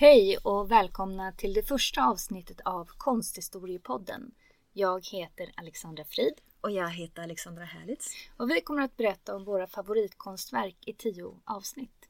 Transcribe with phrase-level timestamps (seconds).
[0.00, 4.30] Hej och välkomna till det första avsnittet av Konsthistoriepodden.
[4.72, 6.34] Jag heter Alexandra Frid.
[6.60, 8.06] Och jag heter Alexandra Herlitz.
[8.36, 12.08] Och vi kommer att berätta om våra favoritkonstverk i tio avsnitt.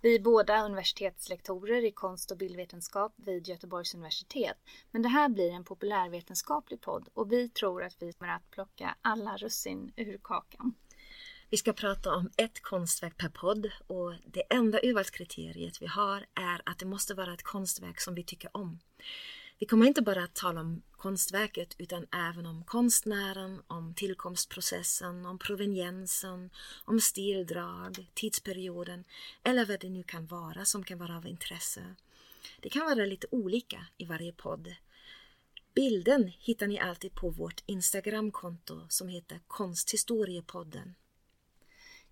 [0.00, 4.56] Vi är båda universitetslektorer i konst och bildvetenskap vid Göteborgs universitet.
[4.90, 8.96] Men det här blir en populärvetenskaplig podd och vi tror att vi kommer att plocka
[9.02, 10.74] alla russin ur kakan.
[11.50, 16.62] Vi ska prata om ett konstverk per podd och det enda urvalskriteriet vi har är
[16.64, 18.78] att det måste vara ett konstverk som vi tycker om.
[19.58, 25.38] Vi kommer inte bara att tala om konstverket utan även om konstnären, om tillkomstprocessen, om
[25.38, 26.50] proveniensen,
[26.84, 29.04] om stildrag, tidsperioden
[29.42, 31.94] eller vad det nu kan vara som kan vara av intresse.
[32.60, 34.74] Det kan vara lite olika i varje podd.
[35.74, 40.94] Bilden hittar ni alltid på vårt Instagramkonto som heter Konsthistoriepodden.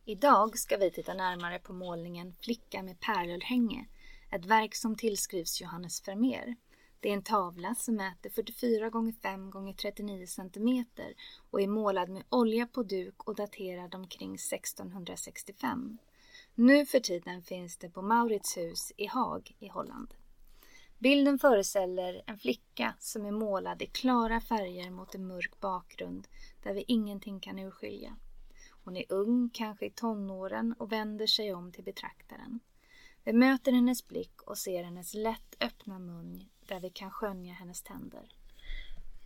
[0.08, 3.86] Idag ska vi titta närmare på målningen Flicka med pärlhänge.
[4.32, 6.56] ett verk som tillskrivs Johannes Vermeer.
[7.00, 10.84] Det är en tavla som mäter 44 x 5 x 39 cm
[11.50, 15.98] och är målad med olja på duk och daterad omkring 1665.
[16.54, 20.14] Nu för tiden finns det på Mauritshus i Haag i Holland.
[20.98, 26.28] Bilden föreställer en flicka som är målad i klara färger mot en mörk bakgrund
[26.62, 28.16] där vi ingenting kan urskilja.
[28.86, 32.60] Hon är ung, kanske i tonåren och vänder sig om till betraktaren.
[33.24, 37.82] Vi möter hennes blick och ser hennes lätt öppna mun där vi kan skönja hennes
[37.82, 38.28] tänder.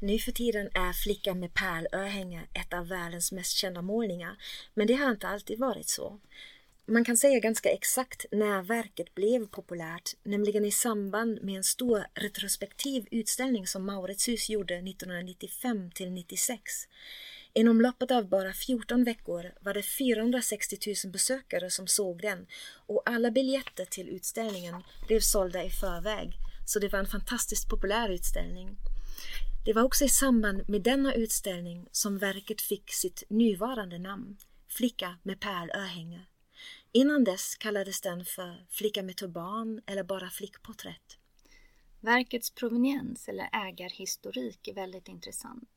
[0.00, 4.36] Nu för tiden är Flickan med pärlörhänge ett av världens mest kända målningar,
[4.74, 6.20] men det har inte alltid varit så.
[6.86, 12.05] Man kan säga ganska exakt när verket blev populärt, nämligen i samband med en stor
[12.14, 16.62] retrospektiv utställning som Mauritshus gjorde 1995 till 96.
[17.52, 22.46] Inom loppet av bara 14 veckor var det 460 000 besökare som såg den
[22.86, 26.33] och alla biljetter till utställningen blev sålda i förväg,
[26.66, 28.77] så det var en fantastiskt populär utställning.
[29.64, 34.36] Det var också i samband med denna utställning som verket fick sitt nuvarande namn,
[34.68, 36.20] Flicka med pärlörhänge.
[36.92, 41.18] Innan dess kallades den för Flicka med turban eller bara Flickporträtt.
[42.00, 45.68] Verkets proveniens eller ägarhistorik är väldigt intressant.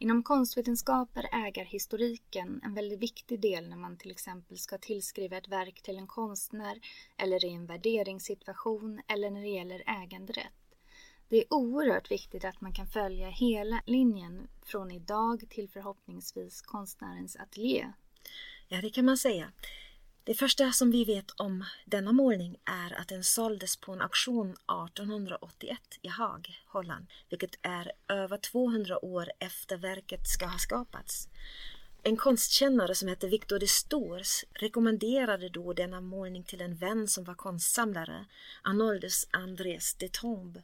[0.00, 5.48] Inom konstvetenskap är ägarhistoriken en väldigt viktig del när man till exempel ska tillskriva ett
[5.48, 6.80] verk till en konstnär
[7.16, 10.52] eller i en värderingssituation eller när det gäller äganderätt.
[11.28, 17.36] Det är oerhört viktigt att man kan följa hela linjen från idag till förhoppningsvis konstnärens
[17.36, 17.92] ateljé.
[18.68, 19.52] Ja, det kan man säga.
[20.28, 24.50] Det första som vi vet om denna målning är att den såldes på en auktion
[24.50, 31.28] 1881 i Haag, Holland, vilket är över 200 år efter verket ska ha skapats.
[32.02, 37.24] En konstkännare som hette Victor de Stors rekommenderade då denna målning till en vän som
[37.24, 38.26] var konstsamlare,
[38.62, 40.62] Arnoldus Andrés de Tombe.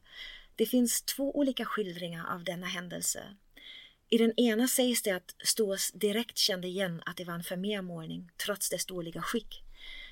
[0.57, 3.37] Det finns två olika skildringar av denna händelse.
[4.15, 8.31] I den ena sägs det att Stås direkt kände igen att det var en förmermålning
[8.37, 9.63] trots dess dåliga skick.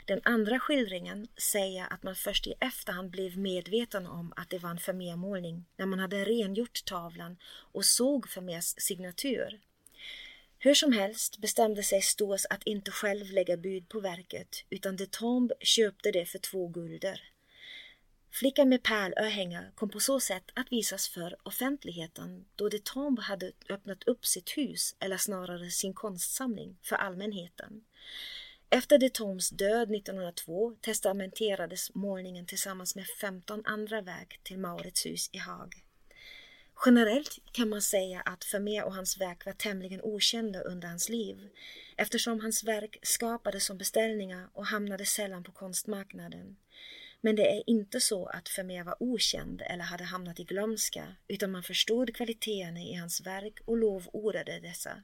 [0.06, 4.70] Den andra skildringen säger att man först i efterhand blev medveten om att det var
[4.70, 7.36] en Vermeermålning när man hade rengjort tavlan
[7.72, 9.60] och såg Vermeers signatur.
[10.58, 15.06] Hur som helst bestämde sig Stås att inte själv lägga bud på verket utan de
[15.06, 17.31] Tombe köpte det för två gulder.
[18.32, 23.52] Flickan med pärlörhänge kom på så sätt att visas för offentligheten då de Tombe hade
[23.68, 27.84] öppnat upp sitt hus, eller snarare sin konstsamling, för allmänheten.
[28.70, 35.38] Efter de Tombs död 1902 testamenterades målningen tillsammans med 15 andra verk till Mauritshus i
[35.38, 35.84] Haag.
[36.86, 41.48] Generellt kan man säga att Vermeer och hans verk var tämligen okända under hans liv
[41.96, 46.56] eftersom hans verk skapades som beställningar och hamnade sällan på konstmarknaden.
[47.24, 51.50] Men det är inte så att Vermeer var okänd eller hade hamnat i glömska utan
[51.50, 55.02] man förstod kvaliteterna i hans verk och lovordade dessa.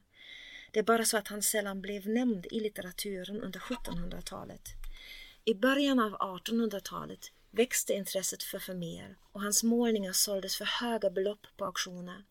[0.71, 4.61] Det är bara så att han sällan blev nämnd i litteraturen under 1700-talet.
[5.45, 11.47] I början av 1800-talet växte intresset för Vermeer och hans målningar såldes för höga belopp
[11.57, 12.23] på auktioner.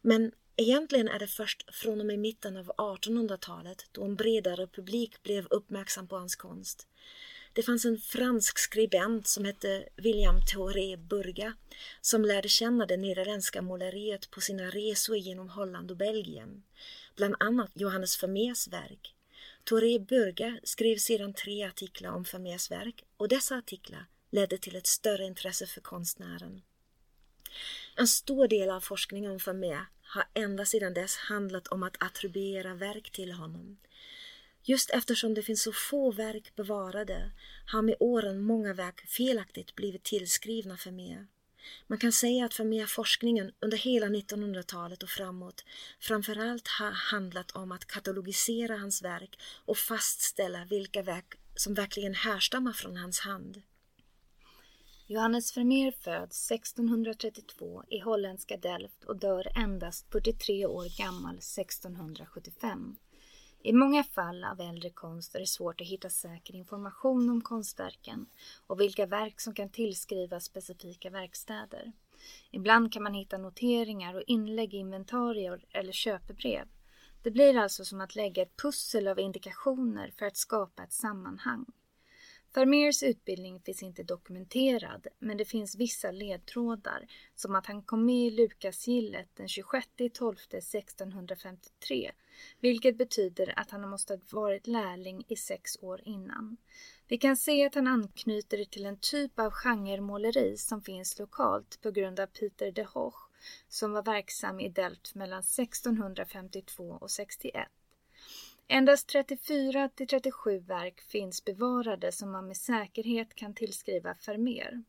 [0.00, 5.22] Men egentligen är det först från och med mitten av 1800-talet då en bredare publik
[5.22, 6.86] blev uppmärksam på hans konst.
[7.54, 11.54] Det fanns en fransk skribent som hette William Thoré Burga
[12.00, 16.62] som lärde känna det nederländska måleriet på sina resor genom Holland och Belgien.
[17.16, 19.14] Bland annat Johannes Vermeers verk.
[19.64, 24.86] Thoré Burga skrev sedan tre artiklar om Vermeers verk och dessa artiklar ledde till ett
[24.86, 26.62] större intresse för konstnären.
[27.96, 32.74] En stor del av forskningen om Vermeer har ända sedan dess handlat om att attribuera
[32.74, 33.78] verk till honom.
[34.64, 37.30] Just eftersom det finns så få verk bevarade
[37.66, 41.26] har med åren många verk felaktigt blivit tillskrivna Vermeer.
[41.86, 45.64] Man kan säga att Vermeer-forskningen under hela 1900-talet och framåt
[46.00, 52.72] framförallt har handlat om att katalogisera hans verk och fastställa vilka verk som verkligen härstammar
[52.72, 53.62] från hans hand.
[55.06, 62.96] Johannes Vermeer föds 1632 i holländska Delft och dör endast 43 år gammal 1675.
[63.64, 68.26] I många fall av äldre konst är det svårt att hitta säker information om konstverken
[68.66, 71.92] och vilka verk som kan tillskrivas specifika verkstäder.
[72.50, 76.68] Ibland kan man hitta noteringar och inlägg i inventarier eller köpebrev.
[77.22, 81.66] Det blir alltså som att lägga ett pussel av indikationer för att skapa ett sammanhang.
[82.54, 88.26] Vermeers utbildning finns inte dokumenterad, men det finns vissa ledtrådar, som att han kom med
[88.26, 92.12] i Lukasgillet den 26 12 1653,
[92.60, 96.56] vilket betyder att han måste ha varit lärling i sex år innan.
[97.08, 101.90] Vi kan se att han anknyter till en typ av genremåleri som finns lokalt på
[101.90, 103.28] grund av Peter de Hoch,
[103.68, 107.68] som var verksam i Delft mellan 1652 och 61.
[108.68, 114.82] Endast 34 till 37 verk finns bevarade som man med säkerhet kan tillskriva Vermeer.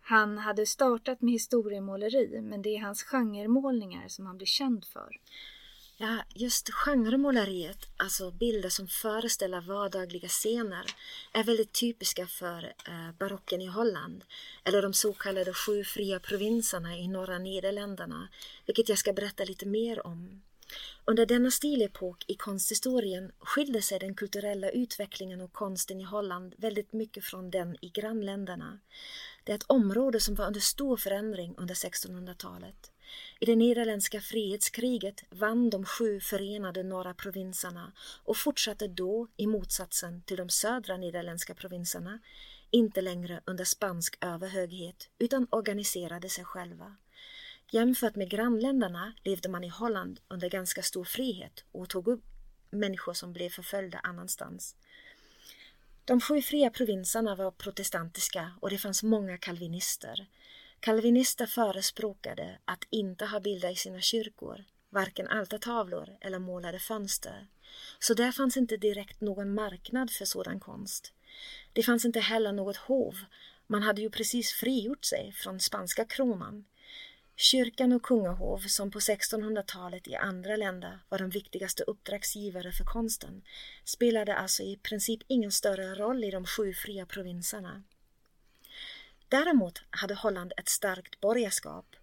[0.00, 5.20] Han hade startat med historiemåleri men det är hans genremålningar som han blir känd för.
[6.02, 10.84] Ja, just genremåleriet, alltså bilder som föreställer vardagliga scener,
[11.32, 14.24] är väldigt typiska för eh, barocken i Holland,
[14.64, 18.28] eller de så kallade sju fria provinserna i norra Nederländerna,
[18.66, 20.42] vilket jag ska berätta lite mer om.
[21.04, 26.92] Under denna stilepok i konsthistorien skilde sig den kulturella utvecklingen och konsten i Holland väldigt
[26.92, 28.78] mycket från den i grannländerna.
[29.44, 32.92] Det är ett område som var under stor förändring under 1600-talet.
[33.40, 37.92] I det nederländska frihetskriget vann de sju förenade norra provinserna
[38.24, 42.18] och fortsatte då, i motsatsen till de södra nederländska provinserna,
[42.70, 46.96] inte längre under spansk överhöghet utan organiserade sig själva.
[47.72, 52.24] Jämfört med grannländerna levde man i Holland under ganska stor frihet och tog upp
[52.70, 54.76] människor som blev förföljda annanstans.
[56.04, 60.26] De sju fria provinserna var protestantiska och det fanns många kalvinister.
[60.80, 67.46] Kalvinister förespråkade att inte ha bilder i sina kyrkor, varken altartavlor eller målade fönster.
[67.98, 71.12] Så där fanns inte direkt någon marknad för sådan konst.
[71.72, 73.14] Det fanns inte heller något hov.
[73.66, 76.64] Man hade ju precis frigjort sig från spanska kronan.
[77.42, 83.42] Kyrkan och kungahov, som på 1600-talet i andra länder var de viktigaste uppdragsgivare för konsten,
[83.84, 87.82] spelade alltså i princip ingen större roll i de sju fria provinserna.
[89.28, 91.96] Däremot hade Holland ett starkt borgerskap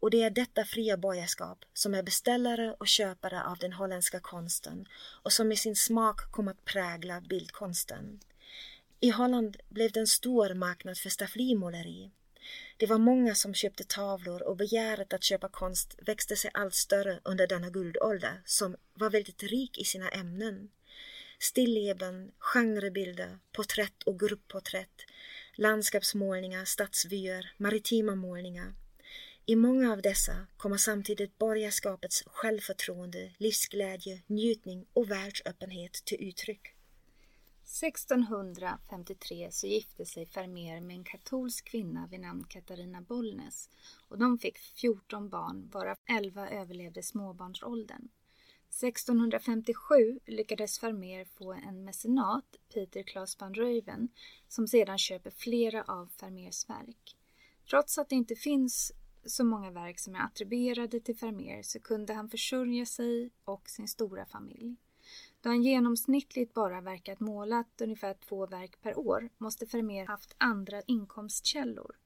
[0.00, 4.86] och det är detta fria borgerskap som är beställare och köpare av den holländska konsten
[5.22, 8.20] och som i sin smak kom att prägla bildkonsten.
[9.00, 12.10] I Holland blev det en stor marknad för stafflimåleri
[12.76, 17.20] det var många som köpte tavlor och begäret att köpa konst växte sig allt större
[17.24, 20.70] under denna guldålder som var väldigt rik i sina ämnen.
[21.38, 25.04] Stilleben, genrebilder, porträtt och gruppporträtt,
[25.56, 28.74] landskapsmålningar, stadsvyer, maritima målningar.
[29.46, 36.74] I många av dessa kommer samtidigt borgarskapets självförtroende, livsglädje, njutning och världsöppenhet till uttryck.
[37.72, 43.70] 1653 så gifte sig Vermeer med en katolsk kvinna vid namn Katarina Bollnäs
[44.08, 48.08] och de fick 14 barn varav 11 överlevde småbarnsåldern.
[48.68, 54.08] 1657 lyckades Vermeer få en mecenat, Peter Claes van Ruyven,
[54.48, 57.16] som sedan köper flera av Vermeers verk.
[57.70, 58.92] Trots att det inte finns
[59.24, 63.88] så många verk som är attribuerade till Vermeer så kunde han försörja sig och sin
[63.88, 64.76] stora familj.
[65.42, 70.82] Då han genomsnittligt bara verkat målat ungefär två verk per år måste Vermeer haft andra
[70.82, 71.96] inkomstkällor.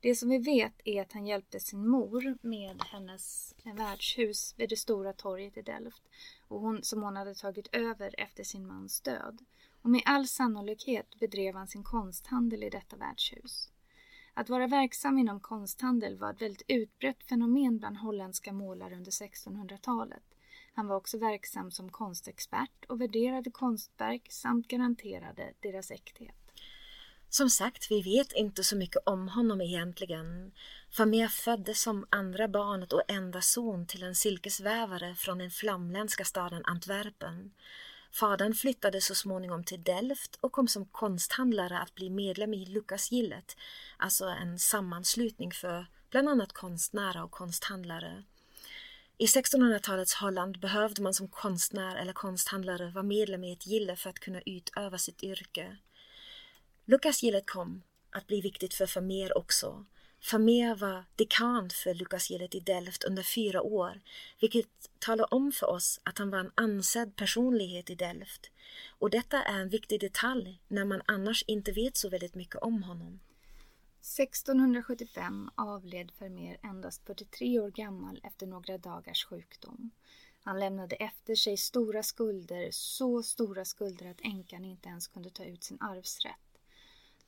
[0.00, 4.76] Det som vi vet är att han hjälpte sin mor med hennes värdshus vid det
[4.76, 6.02] stora torget i Delft
[6.48, 9.44] och hon, som hon hade tagit över efter sin mans död.
[9.82, 13.70] Och med all sannolikhet bedrev han sin konsthandel i detta värdshus.
[14.34, 20.22] Att vara verksam inom konsthandel var ett väldigt utbrett fenomen bland holländska målare under 1600-talet.
[20.74, 26.34] Han var också verksam som konstexpert och värderade konstverk samt garanterade deras äkthet.
[27.28, 30.52] Som sagt, vi vet inte så mycket om honom egentligen.
[30.90, 36.64] Familj föddes som andra barnet och enda son till en silkesvävare från den flamländska staden
[36.64, 37.52] Antwerpen.
[38.12, 43.56] Fadern flyttade så småningom till Delft och kom som konsthandlare att bli medlem i Lukasgillet,
[43.96, 48.24] alltså en sammanslutning för bland annat konstnärer och konsthandlare.
[49.18, 54.10] I 1600-talets Holland behövde man som konstnär eller konsthandlare vara medlem i ett gille för
[54.10, 55.76] att kunna utöva sitt yrke.
[56.84, 59.84] Lukasgillet kom att bli viktigt för Vermeer också.
[60.32, 64.00] Vermeer var dekan för Lukasgillet i Delft under fyra år,
[64.40, 68.50] vilket talar om för oss att han var en ansedd personlighet i Delft.
[68.98, 72.82] Och detta är en viktig detalj när man annars inte vet så väldigt mycket om
[72.82, 73.20] honom.
[74.20, 79.90] 1675 avled Vermeer endast 43 år gammal efter några dagars sjukdom.
[80.44, 85.44] Han lämnade efter sig stora skulder, så stora skulder att änkan inte ens kunde ta
[85.44, 86.58] ut sin arvsrätt.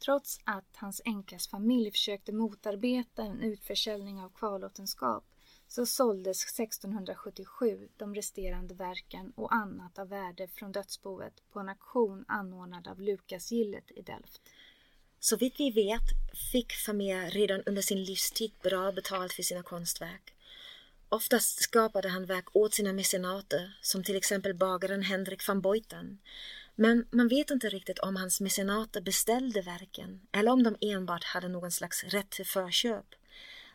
[0.05, 5.25] Trots att hans änkas familj försökte motarbeta en utförsäljning av kvarlåtenskap
[5.69, 12.25] så såldes 1677 de resterande verken och annat av värde från dödsboet på en auktion
[12.29, 14.43] anordnad av Lukasgillet i Delft.
[15.25, 16.02] Så vitt vi vet
[16.52, 20.35] fick Vermeer redan under sin livstid bra betalt för sina konstverk.
[21.09, 26.19] Oftast skapade han verk åt sina mecenater, som till exempel bagaren Henrik van Boyten.
[26.75, 31.49] Men man vet inte riktigt om hans mecenater beställde verken eller om de enbart hade
[31.49, 33.07] någon slags rätt till förköp.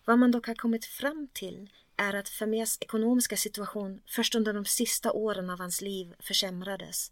[0.06, 4.66] Vad man dock har kommit fram till är att Vermeers ekonomiska situation först under de
[4.66, 7.12] sista åren av hans liv försämrades.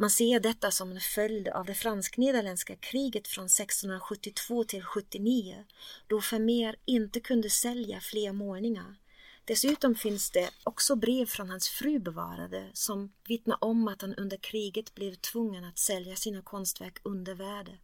[0.00, 5.64] Man ser detta som en följd av det fransk-nederländska kriget från 1672 till 79
[6.06, 8.96] då Vermeer inte kunde sälja fler målningar.
[9.44, 14.36] Dessutom finns det också brev från hans fru bevarade som vittnar om att han under
[14.36, 17.78] kriget blev tvungen att sälja sina konstverk under värde.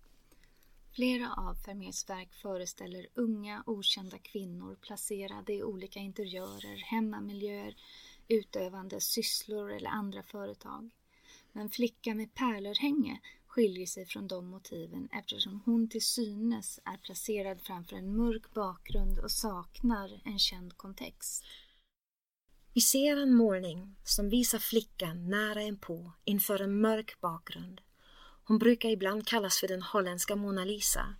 [0.95, 7.77] Flera av Vermeers verk föreställer unga okända kvinnor placerade i olika interiörer, hemmamiljöer,
[8.29, 10.91] utövande sysslor eller andra företag.
[11.57, 17.61] Men Flickan med pärlörhänge skiljer sig från de motiven eftersom hon till synes är placerad
[17.63, 21.45] framför en mörk bakgrund och saknar en känd kontext.
[22.75, 27.81] Vi ser en målning som visar flickan nära inpå inför en mörk bakgrund.
[28.45, 31.15] Hon brukar ibland kallas för den holländska Mona Lisa.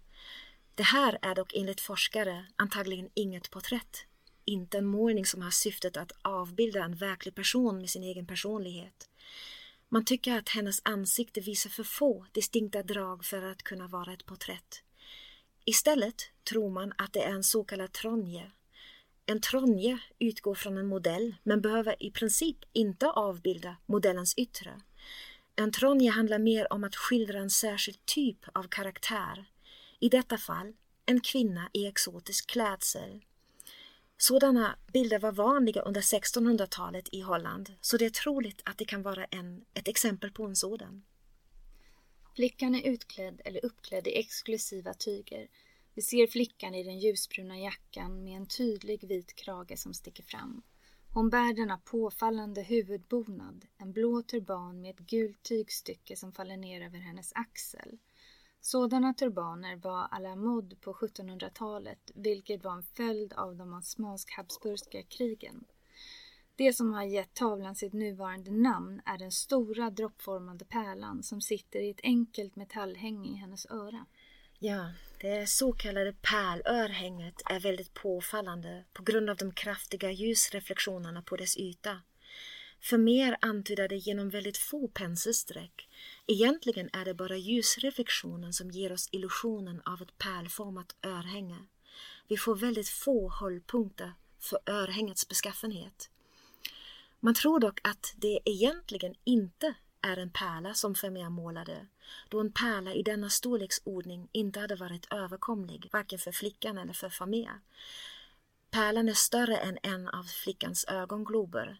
[0.75, 4.07] Det här är dock enligt forskare antagligen inget porträtt.
[4.45, 9.09] Inte en målning som har syftet att avbilda en verklig person med sin egen personlighet.
[9.89, 14.27] Man tycker att hennes ansikte visar för få distinkta drag för att kunna vara ett
[14.27, 14.83] porträtt.
[15.65, 18.51] Istället tror man att det är en så kallad tronje.
[19.27, 24.81] En tronje utgår från en modell men behöver i princip inte avbilda modellens yttre.
[25.57, 29.45] En tronje handlar mer om att skildra en särskild typ av karaktär.
[30.01, 30.73] I detta fall
[31.07, 33.25] en kvinna i exotisk klädsel.
[34.19, 39.03] Sådana bilder var vanliga under 1600-talet i Holland så det är troligt att det kan
[39.03, 41.05] vara en, ett exempel på en sådan.
[42.35, 45.49] Flickan är utklädd eller uppklädd i exklusiva tyger.
[45.95, 50.63] Vi ser flickan i den ljusbruna jackan med en tydlig vit krage som sticker fram.
[51.15, 56.81] Hon bär denna påfallande huvudbonad, en blå turban med ett gult tygstycke som faller ner
[56.81, 57.99] över hennes axel.
[58.67, 65.03] Sådana turbaner var à la mode på 1700-talet, vilket var en följd av de osmansk-habsburgska
[65.03, 65.65] krigen.
[66.57, 71.81] Det som har gett tavlan sitt nuvarande namn är den stora droppformade pärlan som sitter
[71.81, 74.07] i ett enkelt metallhänge i hennes öra.
[74.59, 81.37] Ja, det så kallade pärlörhänget är väldigt påfallande på grund av de kraftiga ljusreflektionerna på
[81.37, 82.01] dess yta.
[82.89, 85.89] För mer antyder det genom väldigt få penselsträck.
[86.27, 91.59] Egentligen är det bara ljusreflektionen som ger oss illusionen av ett pärlformat örhänge.
[92.29, 96.11] Vi får väldigt få hållpunkter för örhängets beskaffenhet.
[97.21, 101.87] Man tror dock att det egentligen inte är en pärla som Vermeer målade,
[102.29, 107.13] då en pärla i denna storleksordning inte hade varit överkomlig, varken för flickan eller för
[107.21, 107.61] Vermeer.
[108.71, 111.79] Pärlan är större än en av flickans ögonglober,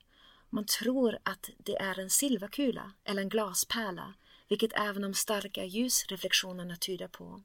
[0.57, 4.15] man tror att det är en silverkula eller en glaspärla,
[4.49, 7.43] vilket även de starka ljusreflektionerna tyder på.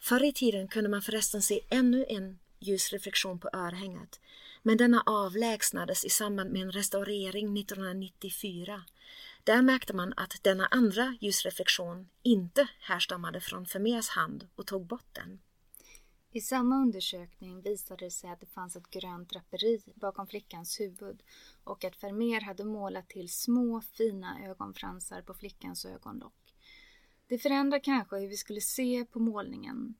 [0.00, 4.20] Förr i tiden kunde man förresten se ännu en ljusreflektion på örhänget,
[4.62, 8.84] men denna avlägsnades i samband med en restaurering 1994.
[9.44, 15.08] Där märkte man att denna andra ljusreflektion inte härstammade från Vermeers hand och tog bort
[15.12, 15.40] den.
[16.36, 21.22] I samma undersökning visade det sig att det fanns ett grönt draperi bakom flickans huvud
[21.64, 26.54] och att Vermeer hade målat till små fina ögonfransar på flickans ögonlock.
[27.26, 29.94] Det förändrar kanske hur vi skulle se på målningen.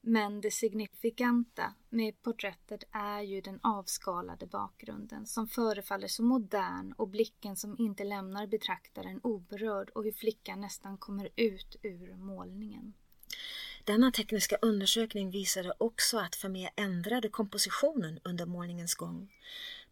[0.00, 7.08] Men det signifikanta med porträttet är ju den avskalade bakgrunden som förefaller så modern och
[7.08, 12.94] blicken som inte lämnar betraktaren oberörd och hur flickan nästan kommer ut ur målningen.
[13.88, 19.32] Denna tekniska undersökning visade också att Vermeer ändrade kompositionen under målningens gång.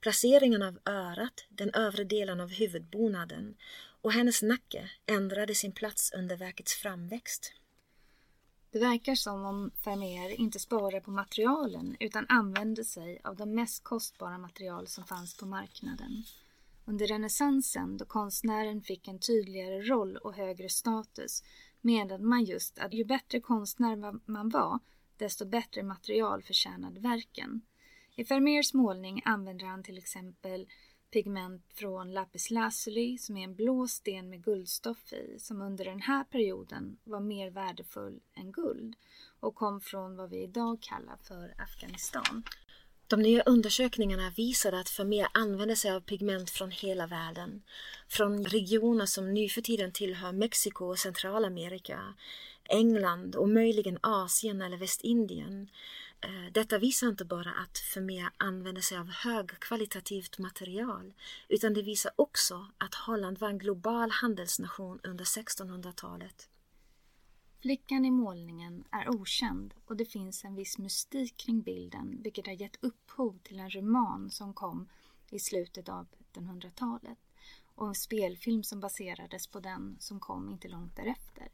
[0.00, 3.56] Placeringen av örat, den övre delen av huvudbonaden
[4.02, 7.52] och hennes nacke ändrade sin plats under verkets framväxt.
[8.70, 13.84] Det verkar som om Vermeer inte sparade på materialen utan använde sig av de mest
[13.84, 16.24] kostbara material som fanns på marknaden.
[16.88, 21.42] Under renässansen, då konstnären fick en tydligare roll och högre status,
[21.80, 24.78] menade man just att ju bättre konstnär man var,
[25.16, 27.60] desto bättre material förtjänade verken.
[28.16, 30.66] I Vermeers målning använder han till exempel
[31.12, 36.00] pigment från lapis lazuli som är en blå sten med guldstoff i som under den
[36.00, 38.96] här perioden var mer värdefull än guld
[39.40, 42.42] och kom från vad vi idag kallar för Afghanistan.
[43.08, 47.62] De nya undersökningarna visade att Vermeer använde sig av pigment från hela världen.
[48.08, 52.14] Från regioner som nu för tiden tillhör Mexiko och Centralamerika,
[52.68, 55.70] England och möjligen Asien eller Västindien.
[56.20, 61.14] Eh, detta visar inte bara att Vermeer använde sig av högkvalitativt material
[61.48, 66.48] utan det visar också att Holland var en global handelsnation under 1600-talet.
[67.60, 72.54] Flickan i målningen är okänd och det finns en viss mystik kring bilden vilket har
[72.54, 74.88] gett upphov till en roman som kom
[75.30, 77.18] i slutet av 1900-talet
[77.74, 81.48] och en spelfilm som baserades på den som kom inte långt därefter.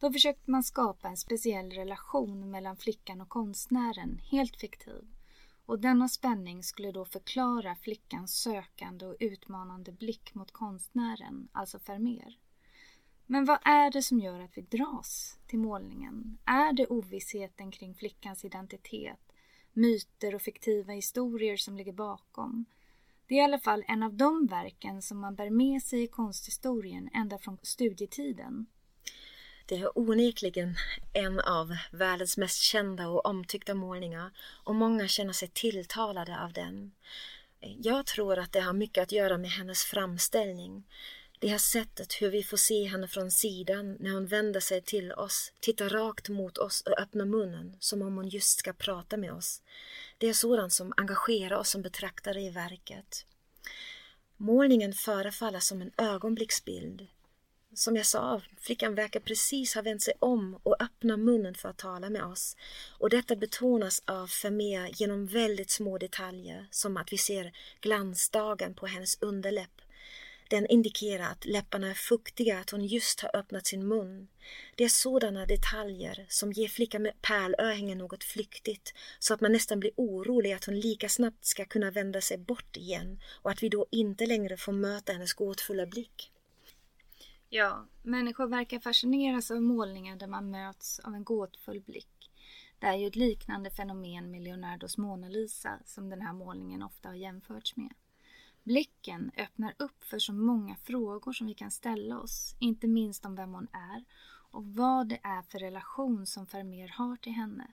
[0.00, 5.04] Då försökte man skapa en speciell relation mellan flickan och konstnären, helt fiktiv.
[5.66, 12.38] Och denna spänning skulle då förklara flickans sökande och utmanande blick mot konstnären, alltså Vermeer.
[13.26, 16.38] Men vad är det som gör att vi dras till målningen?
[16.44, 19.32] Är det ovissheten kring flickans identitet,
[19.72, 22.64] myter och fiktiva historier som ligger bakom?
[23.28, 26.06] Det är i alla fall en av de verken som man bär med sig i
[26.06, 28.66] konsthistorien ända från studietiden.
[29.66, 30.74] Det är onekligen
[31.12, 34.30] en av världens mest kända och omtyckta målningar
[34.64, 36.92] och många känner sig tilltalade av den.
[37.60, 40.84] Jag tror att det har mycket att göra med hennes framställning.
[41.38, 45.12] Det här sättet hur vi får se henne från sidan när hon vänder sig till
[45.12, 49.32] oss, tittar rakt mot oss och öppnar munnen som om hon just ska prata med
[49.32, 49.62] oss.
[50.18, 53.26] Det är sådant som engagerar oss som betraktare i verket.
[54.36, 57.06] Målningen förefaller som en ögonblicksbild.
[57.74, 61.78] Som jag sa, flickan verkar precis ha vänt sig om och öppnar munnen för att
[61.78, 62.56] tala med oss.
[62.98, 68.86] Och detta betonas av Vermeer genom väldigt små detaljer, som att vi ser glansdagen på
[68.86, 69.80] hennes underläpp
[70.50, 74.28] den indikerar att läpparna är fuktiga, att hon just har öppnat sin mun.
[74.74, 79.80] Det är sådana detaljer som ger flickan med pärlörhängen något flyktigt så att man nästan
[79.80, 83.68] blir orolig att hon lika snabbt ska kunna vända sig bort igen och att vi
[83.68, 86.32] då inte längre får möta hennes gåtfulla blick.
[87.48, 92.30] Ja, människor verkar fascineras av målningar där man möts av en gåtfull blick.
[92.78, 97.08] Det är ju ett liknande fenomen med Leonardos Mona Lisa som den här målningen ofta
[97.08, 97.94] har jämförts med.
[98.66, 103.34] Blicken öppnar upp för så många frågor som vi kan ställa oss, inte minst om
[103.34, 104.04] vem hon är
[104.50, 107.70] och vad det är för relation som Vermeer har till henne.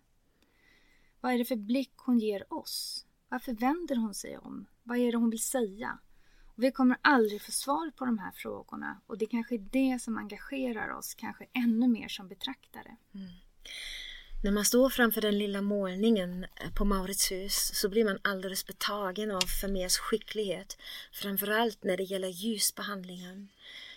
[1.21, 3.05] Vad är det för blick hon ger oss?
[3.29, 4.65] Varför vänder hon sig om?
[4.83, 5.99] Vad är det hon vill säga?
[6.55, 9.67] Och vi kommer aldrig få svar på de här frågorna och det är kanske är
[9.71, 12.97] det som engagerar oss, kanske ännu mer som betraktare.
[13.13, 13.27] Mm.
[14.43, 18.65] När man står framför den lilla målningen eh, på Maurits hus så blir man alldeles
[18.65, 20.77] betagen av Vermeers skicklighet,
[21.11, 23.49] framförallt när det gäller ljusbehandlingen.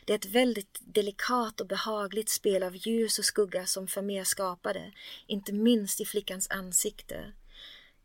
[0.05, 4.93] Det är ett väldigt delikat och behagligt spel av ljus och skugga som Vermeer skapade,
[5.27, 7.33] inte minst i flickans ansikte.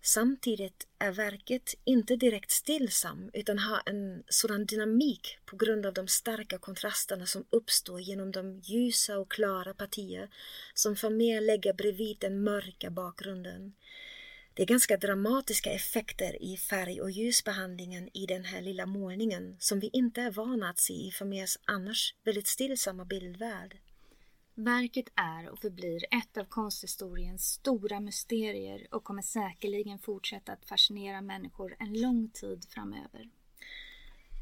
[0.03, 6.07] Samtidigt är verket inte direkt stillsam utan har en sådan dynamik på grund av de
[6.07, 10.29] starka kontrasterna som uppstår genom de ljusa och klara partier
[10.73, 13.73] som Vermeer lägger bredvid den mörka bakgrunden.
[14.53, 19.79] Det är ganska dramatiska effekter i färg och ljusbehandlingen i den här lilla målningen som
[19.79, 23.77] vi inte är vana att se i Vermeers annars väldigt stillsamma bildvärld.
[24.63, 31.21] Verket är och förblir ett av konsthistoriens stora mysterier och kommer säkerligen fortsätta att fascinera
[31.21, 33.30] människor en lång tid framöver.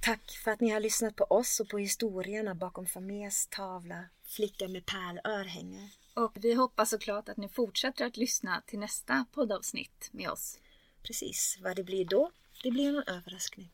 [0.02, 4.72] Tack för att ni har lyssnat på oss och på historierna bakom Famés tavla Flickan
[4.72, 5.90] med pärlörhänge.
[6.14, 10.60] Och vi hoppas såklart att ni fortsätter att lyssna till nästa poddavsnitt med oss.
[11.04, 12.32] Precis, vad det blir då,
[12.64, 13.72] det blir en överraskning.